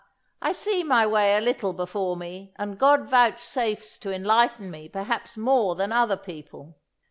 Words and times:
I 0.41 0.51
see 0.51 0.83
my 0.83 1.05
way 1.05 1.37
a 1.37 1.39
little 1.39 1.73
before 1.73 2.15
me, 2.17 2.53
and 2.55 2.79
God 2.79 3.01
vouchsafes 3.07 3.99
to 3.99 4.11
enlighten 4.11 4.71
me 4.71 4.89
perhaps 4.89 5.37
more 5.37 5.75
than 5.75 5.91
other 5.91 6.17
people.... 6.17 6.73